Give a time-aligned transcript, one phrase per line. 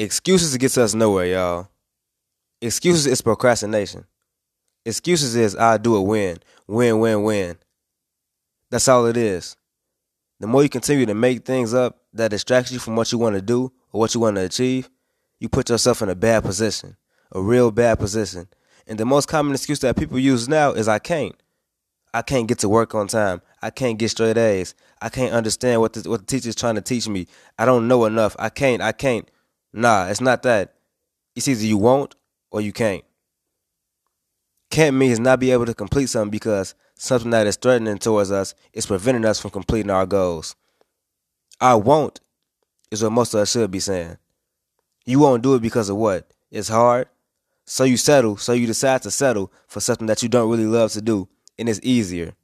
[0.00, 1.68] Excuses gets us nowhere, y'all.
[2.62, 4.06] Excuses is procrastination.
[4.86, 7.58] Excuses is I'll do it when, when, when, when.
[8.70, 9.58] That's all it is.
[10.38, 13.36] The more you continue to make things up that distract you from what you want
[13.36, 14.88] to do or what you want to achieve,
[15.38, 16.96] you put yourself in a bad position,
[17.32, 18.48] a real bad position.
[18.86, 21.36] And the most common excuse that people use now is I can't.
[22.14, 23.42] I can't get to work on time.
[23.60, 24.74] I can't get straight A's.
[25.02, 27.26] I can't understand what the, what the teacher's trying to teach me.
[27.58, 28.34] I don't know enough.
[28.38, 28.80] I can't.
[28.80, 29.30] I can't.
[29.72, 30.74] Nah, it's not that.
[31.36, 32.14] It's either you won't
[32.50, 33.04] or you can't.
[34.70, 38.54] Can't means not be able to complete something because something that is threatening towards us
[38.72, 40.54] is preventing us from completing our goals.
[41.60, 42.20] I won't
[42.90, 44.16] is what most of us should be saying.
[45.06, 46.32] You won't do it because of what?
[46.50, 47.08] It's hard.
[47.64, 50.92] So you settle, so you decide to settle for something that you don't really love
[50.92, 51.28] to do,
[51.58, 52.34] and it's easier.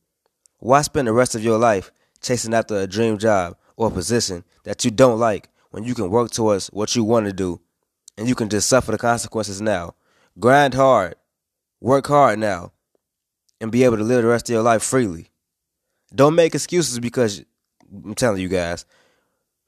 [0.58, 4.84] Why spend the rest of your life chasing after a dream job or position that
[4.84, 7.60] you don't like when you can work towards what you want to do
[8.16, 9.94] and you can just suffer the consequences now.
[10.40, 11.16] Grind hard,
[11.82, 12.72] work hard now,
[13.60, 15.28] and be able to live the rest of your life freely.
[16.14, 17.44] Don't make excuses because
[17.92, 18.86] I'm telling you guys,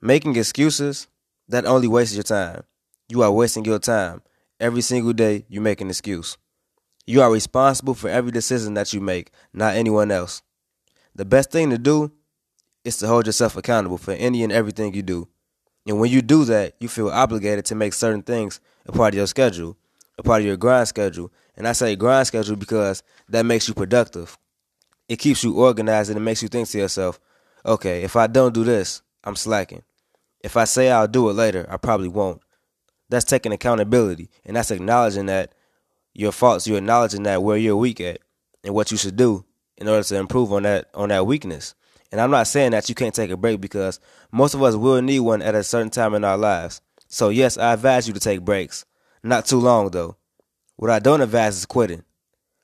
[0.00, 1.08] making excuses
[1.47, 2.62] that only wastes your time.
[3.10, 4.22] You are wasting your time.
[4.58, 6.38] Every single day you make an excuse.
[7.06, 10.41] You are responsible for every decision that you make, not anyone else.
[11.14, 12.12] The best thing to do
[12.82, 15.28] is to hold yourself accountable for any and everything you do.
[15.89, 19.17] And when you do that, you feel obligated to make certain things a part of
[19.17, 19.75] your schedule,
[20.19, 21.33] a part of your grind schedule.
[21.56, 24.39] And I say grind schedule because that makes you productive.
[25.09, 27.19] It keeps you organized and it makes you think to yourself,
[27.64, 29.83] okay, if I don't do this, I'm slacking.
[30.41, 32.42] If I say I'll do it later, I probably won't.
[33.09, 35.55] That's taking accountability and that's acknowledging that
[36.12, 38.20] your faults, you're acknowledging that where you're weak at
[38.62, 39.47] and what you should do
[39.78, 41.75] in order to improve on that on that weakness.
[42.10, 44.00] And I'm not saying that you can't take a break because
[44.32, 46.80] most of us will need one at a certain time in our lives.
[47.08, 48.84] So, yes, I advise you to take breaks.
[49.22, 50.16] Not too long, though.
[50.76, 52.04] What I don't advise is quitting.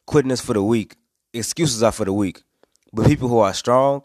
[0.07, 0.97] Quitting is for the weak.
[1.33, 2.43] Excuses are for the weak.
[2.93, 4.05] But people who are strong,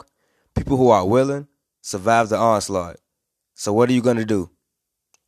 [0.54, 1.46] people who are willing,
[1.80, 2.96] survive the onslaught.
[3.54, 4.50] So, what are you going to do?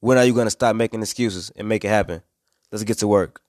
[0.01, 2.23] When are you going to stop making excuses and make it happen?
[2.71, 3.42] Let's get to work.